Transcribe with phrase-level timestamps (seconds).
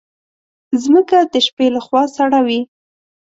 [0.91, 2.59] مځکه د شپې له خوا سړه وي.